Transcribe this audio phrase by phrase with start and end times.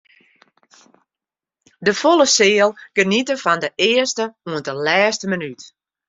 [1.85, 5.61] De folle seal geniete fan de earste oant de lêste minút.